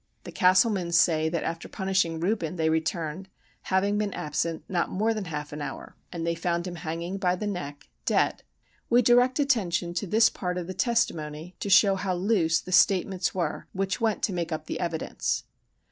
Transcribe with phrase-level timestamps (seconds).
[0.23, 3.29] The Castlemans say that, after punishing Reuben, they returned,
[3.65, 7.35] having been absent not more than half an hour, and they found him hanging by
[7.35, 8.41] the neck, dead.
[8.89, 13.35] We direct attention to this part of the testimony, to show how loose the statements
[13.35, 15.43] were which went to make up the evidence.